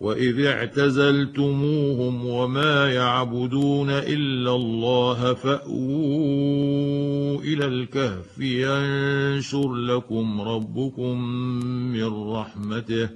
[0.00, 6.80] واذ اعتزلتموهم وما يعبدون الا الله فاووا
[7.40, 11.22] إلى الكهف ينشر لكم ربكم
[11.92, 13.08] من رحمته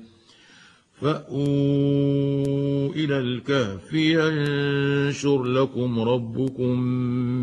[1.00, 6.81] فأووا إلى الكهف ينشر لكم ربكم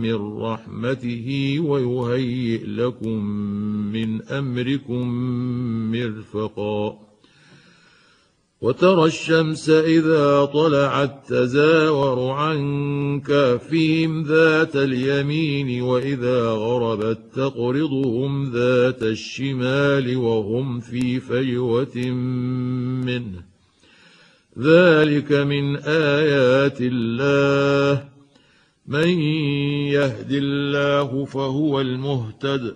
[0.02, 3.26] من رحمته ويهيئ لكم
[3.94, 5.08] من أمركم
[5.92, 7.11] مرفقا
[8.62, 20.80] وترى الشمس إذا طلعت تزاور عن كافهم ذات اليمين وإذا غربت تقرضهم ذات الشمال وهم
[20.80, 21.98] في فجوة
[23.06, 23.42] منه.
[24.60, 28.04] ذلك من آيات الله.
[28.88, 29.20] من
[29.90, 32.76] يهد الله فهو المهتد.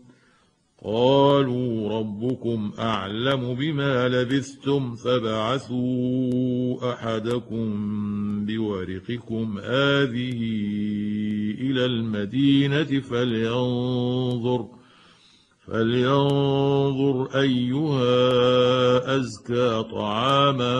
[0.83, 7.65] قالوا ربكم أعلم بما لبثتم فابعثوا أحدكم
[8.45, 10.41] بورقكم هذه
[11.61, 14.67] إلى المدينة فلينظر
[15.67, 18.15] فلينظر أيها
[19.17, 20.75] أزكى طعاما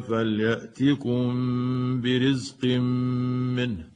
[0.00, 1.30] فليأتكم
[2.00, 2.64] برزق
[3.56, 3.95] منه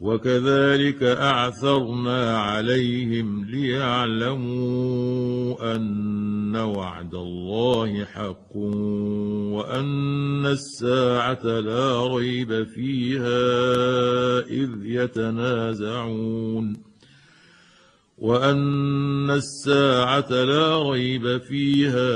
[0.00, 4.66] وكذلك أعثرنا عليهم ليعلموا
[5.76, 8.56] أن وعد الله حق
[9.56, 13.40] وأن الساعة لا ريب فيها
[14.40, 16.76] إذ يتنازعون
[18.18, 22.12] وأن الساعة لا ريب فيها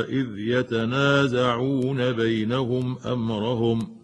[0.00, 4.03] إذ يتنازعون بينهم أمرهم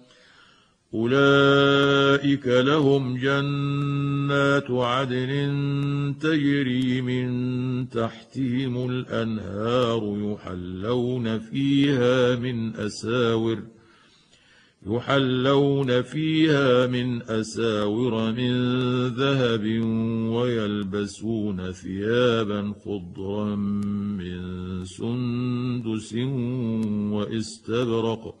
[0.93, 5.31] أولئك لهم جنات عدن
[6.19, 13.63] تجري من تحتهم الأنهار يحلون فيها من أساور
[14.87, 18.53] يحلون فيها من أساور من
[19.07, 19.65] ذهب
[20.33, 24.41] ويلبسون ثيابا خضرا من
[24.85, 26.13] سندس
[27.13, 28.40] وإستبرق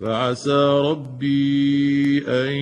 [0.00, 2.52] فعسى ربي أن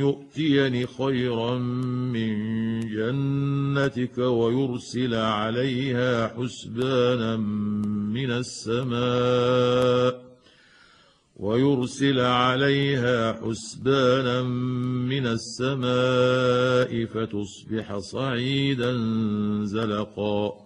[0.00, 2.36] يؤتيني خيرا من
[2.80, 7.36] جنتك ويرسل عليها حسبانا
[8.16, 10.26] من السماء
[11.36, 18.92] ويرسل عليها حسبانا من السماء فتصبح صعيدا
[19.64, 20.65] زلقا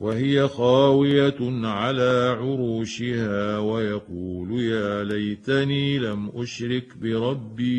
[0.00, 7.74] وهي خاوية على عروشها ويقول يا ليتني لم أشرك بربي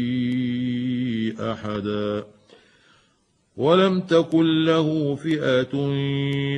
[1.40, 2.26] أحدا
[3.58, 5.76] ولم تكن له فئة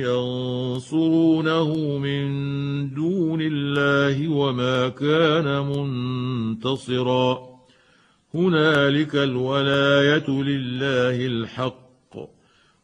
[0.08, 2.30] ينصرونه من
[2.94, 7.50] دون الله وما كان منتصرا.
[8.34, 11.89] هنالك الولاية لله الحق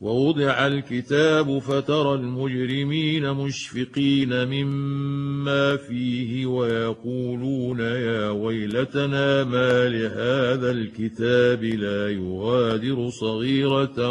[0.00, 13.10] ووضع الكتاب فترى المجرمين مشفقين مما فيه ويقولون يا ويلتنا ما لهذا الكتاب لا يغادر
[13.10, 14.10] صغيرة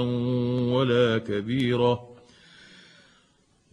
[0.73, 2.16] ولا كبيرة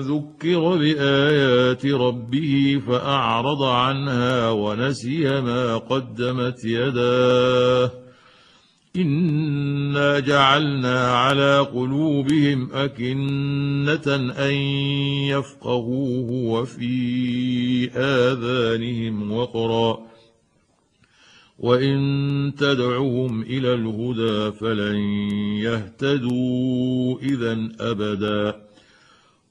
[0.00, 7.90] ذكر بآيات ربه فأعرض عنها ونسي ما قدمت يداه.
[8.96, 14.54] إنا جعلنا على قلوبهم أكنة أن
[15.28, 19.98] يفقهوه وفي آذانهم وقرا.
[21.58, 24.96] وإن تدعهم إلى الهدى فلن
[25.58, 28.71] يهتدوا إذا أبدا.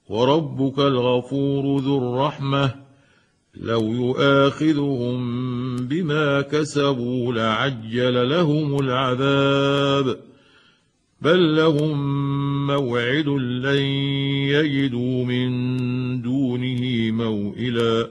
[0.08, 2.74] وربك الغفور ذو الرحمة.
[3.54, 10.18] لو يؤاخذهم بما كسبوا لعجل لهم العذاب.
[11.22, 11.96] بل لهم
[12.66, 13.82] موعد لن
[14.48, 15.52] يجدوا من
[16.22, 18.08] دونه موئلا.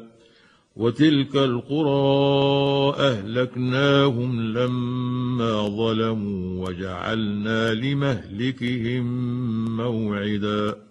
[0.76, 9.06] وتلك القرى أهلكناهم لما ظلموا وجعلنا لمهلكهم
[9.78, 10.91] موعدا.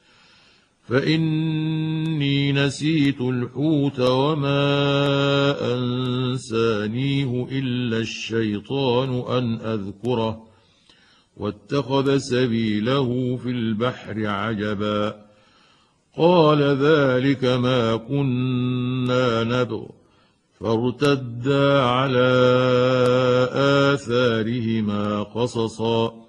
[0.83, 4.75] فإني نسيت الحوت وما
[5.75, 10.47] أنسانيه إلا الشيطان أن أذكره
[11.37, 15.25] واتخذ سبيله في البحر عجبا
[16.17, 19.85] قال ذلك ما كنا نبغ
[20.59, 22.31] فارتدا على
[23.93, 26.20] آثارهما قصصا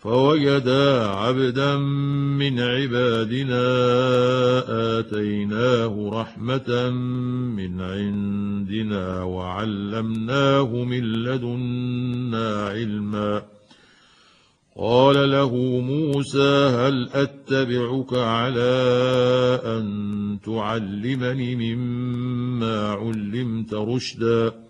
[0.00, 3.66] فوجدا عبدا من عبادنا
[4.98, 6.90] آتيناه رحمة
[7.56, 13.42] من عندنا وعلمناه من لدنا علما.
[14.76, 18.72] قال له موسى هل أتبعك على
[19.64, 24.69] أن تعلمني مما علمت رشدا؟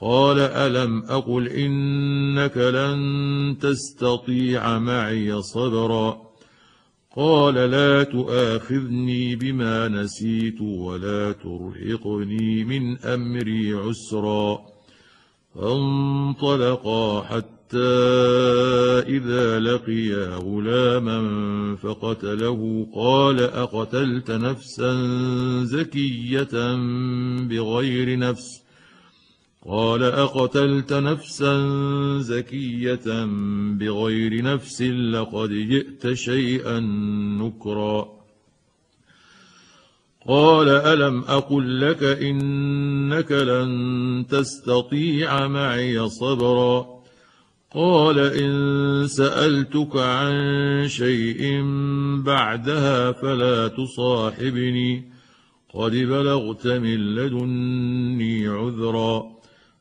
[0.00, 6.28] قال ألم أقل إنك لن تستطيع معي صبرا
[7.16, 14.58] قال لا تؤاخذني بما نسيت ولا ترهقني من أمري عسرا
[15.54, 17.78] فانطلقا حتى
[19.08, 21.20] إذا لقيا غلاما
[21.76, 24.94] فقتله قال أقتلت نفسا
[25.64, 26.76] زكية
[27.48, 28.67] بغير نفس
[29.70, 31.68] قال أقتلت نفسا
[32.18, 33.24] زكية
[33.72, 36.80] بغير نفس لقد جئت شيئا
[37.40, 38.08] نكرا.
[40.28, 46.86] قال ألم أقل لك إنك لن تستطيع معي صبرا.
[47.74, 51.62] قال إن سألتك عن شيء
[52.24, 55.12] بعدها فلا تصاحبني.
[55.74, 59.37] قد بلغت من لدني عذرا.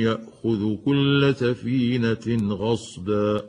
[0.00, 3.42] يأخذ كل سفينة غصبا.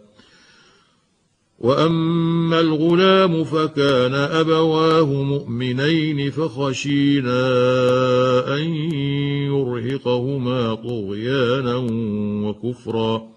[1.60, 7.42] وأما الغلام فكان أبواه مؤمنين فخشينا
[8.58, 8.64] أن
[9.46, 11.76] يرهقهما طغيانا
[12.48, 13.32] وكفرا.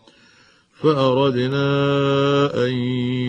[0.74, 1.66] فأردنا
[2.66, 2.72] أن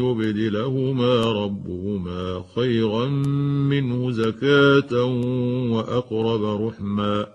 [0.03, 3.05] يبدلهما ربهما خيرا
[3.69, 5.03] منه زكاة
[5.71, 7.34] وأقرب رحما.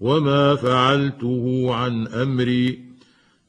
[0.00, 2.90] وما فعلته عن أمري.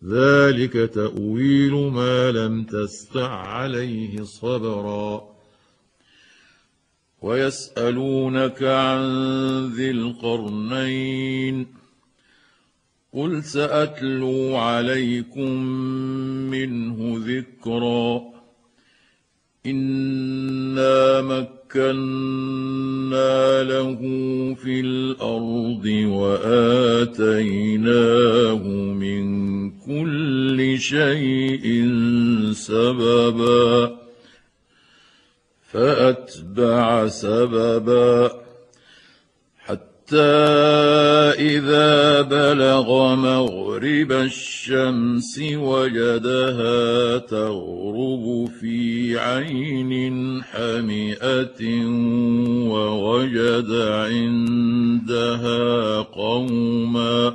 [0.06, 5.24] ذلك تأويل ما لم تستع عليه صبرا.
[7.22, 9.02] ويسألونك عن
[9.76, 11.68] ذي القرنين.
[13.14, 15.52] قل سأتلو عليكم
[16.52, 18.22] منه ذكرا.
[19.66, 21.22] إنا
[21.76, 23.96] مكنا له
[24.56, 25.86] في الأرض
[26.20, 27.84] وآتيناه
[28.94, 31.90] من كل شيء
[32.54, 33.98] سببا
[35.72, 38.41] فأتبع سببا
[40.14, 51.86] إذا بلغ مغرب الشمس وجدها تغرب في عين حمئة
[52.70, 57.34] ووجد عندها قوما.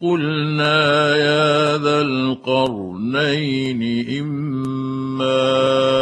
[0.00, 3.82] قلنا يا ذا القرنين
[4.20, 5.99] إما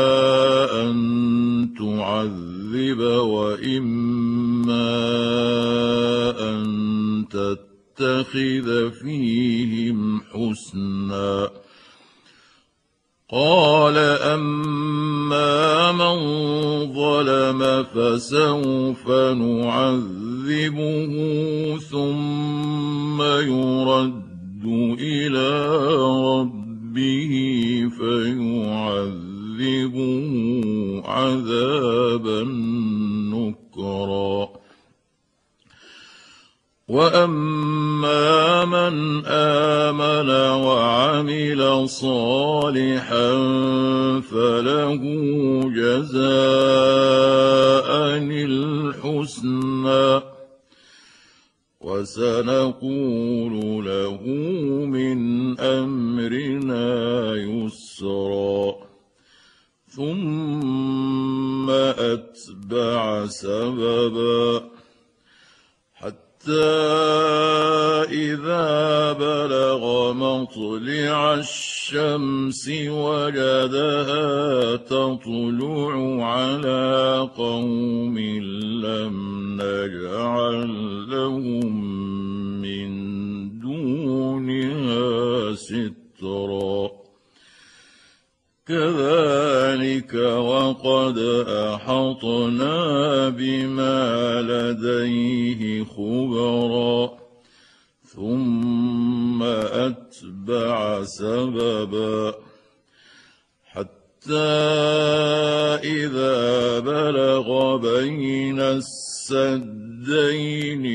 [8.29, 9.18] تتخذ فيهم
[68.11, 78.19] إذا بلغ مطلع الشمس وجدها تطلع على قوم
[78.85, 79.17] لم
[79.61, 80.71] نجعل
[81.11, 81.77] لهم
[82.63, 82.91] من
[83.59, 86.98] دونها سترا.
[88.69, 97.11] كذلك وقد أحطنا بما لديه خبرا.
[98.05, 102.48] ثم أتبع سببا.
[105.85, 109.83] إذا بلغ بين السدين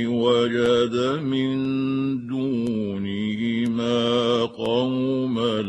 [0.07, 1.53] وجد من
[2.27, 4.01] دونهما
[4.45, 5.61] قوما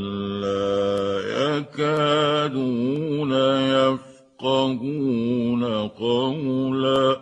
[0.43, 1.21] لا
[1.59, 3.33] يكادون
[4.43, 7.21] يفقهون قولا.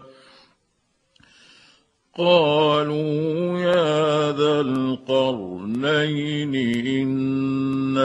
[2.19, 6.55] قالوا يا ذا القرنين
[6.87, 7.97] إن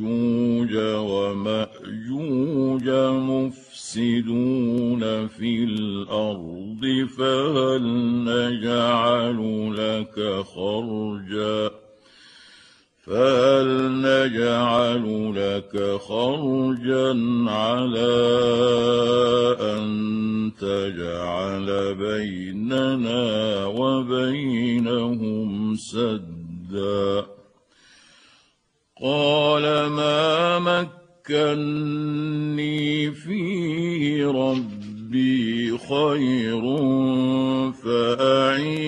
[0.00, 0.76] يأجوج
[1.10, 2.88] ومأجوج
[3.28, 7.82] مفسدون في الأرض فهل
[8.24, 9.38] نجعل
[9.76, 11.70] لك خرجا؟
[13.06, 13.68] فهل
[14.02, 17.14] نجعل لك خرجا
[17.50, 18.16] على
[19.60, 19.86] أن
[20.60, 27.35] تجعل بيننا وبينهم سدا؟
[29.02, 30.58] قال ما
[31.28, 32.00] مكني
[33.12, 36.62] فيه ربي خير
[37.72, 38.80] فأعينوني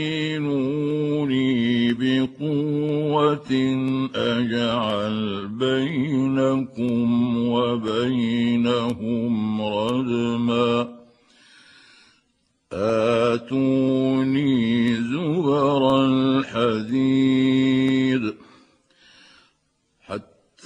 [1.92, 3.50] بقوة
[4.14, 8.82] أجعل بينكم وبينهم
[9.62, 10.88] ردما
[13.28, 14.48] آتوني
[14.94, 17.77] زبر الحديد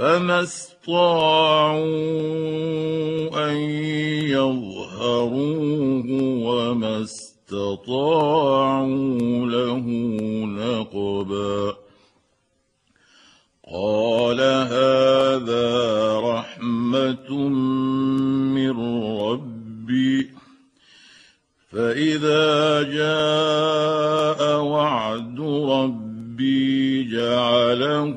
[0.00, 1.84] فما استطاعوا
[3.50, 3.56] ان
[4.32, 6.06] يظهروه
[6.46, 8.86] وما استطاعوا
[9.46, 9.84] له
[10.46, 11.76] نقبا
[13.72, 15.68] قال هذا
[16.20, 17.32] رحمه
[18.56, 18.76] من
[19.20, 20.30] ربي
[21.72, 28.16] فاذا جاء وعد ربي جعله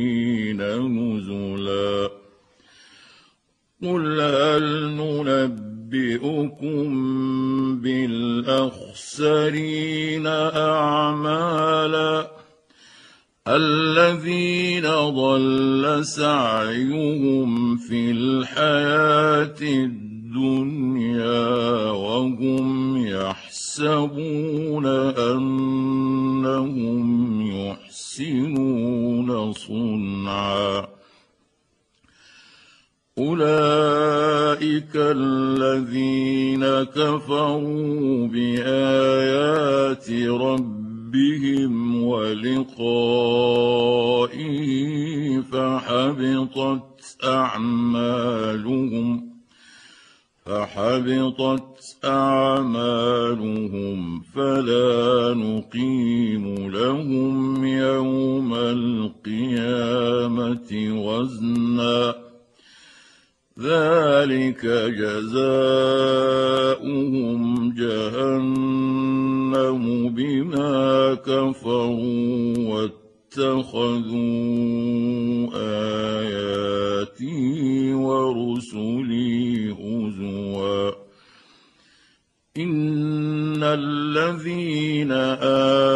[9.21, 12.27] بالاخسرين اعمالا
[13.47, 21.51] الذين ضل سعيهم في الحياة الدنيا
[21.91, 24.85] وهم يحسبون
[25.17, 27.07] انهم
[27.51, 30.87] يحسنون صنعا
[34.95, 43.41] أولئك الذين كفروا بآيات ربهم ولقائه
[45.41, 49.31] فحبطت أعمالهم
[50.45, 59.51] فحبطت أعمالهم فلا نقيم لهم يوم القيامة
[61.05, 62.30] وزنا
[63.61, 64.65] ذلك
[64.99, 65.41] جزاؤهم
[67.73, 72.57] جهنم بما كفروا
[73.37, 74.09] واتخذوا
[76.21, 80.91] آياتي ورسلي هزوا.
[82.57, 85.11] إن الذين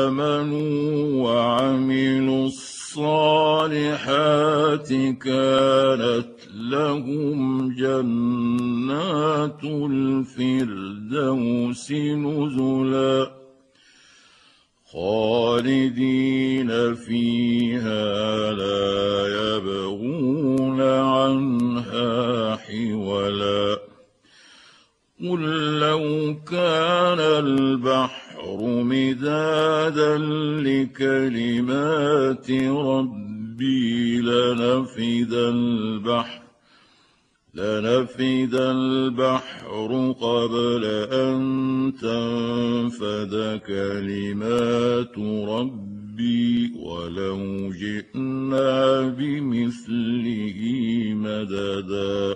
[0.05, 3.85] آمنوا وعملوا الصالحات
[5.21, 9.63] كانت لهم جنات
[10.43, 11.11] الفردوس
[11.91, 13.31] نزلا
[14.93, 23.77] خالدين فيها لا يبغون عنها حولا.
[25.21, 30.17] قل لو كان البحر مدادا
[30.67, 36.44] لكلمات ربي لنفد البحر
[37.55, 50.59] لنفد البحر قبل أن تنفد كلمات ربي ولو جئنا بمثله
[51.13, 52.35] مددا.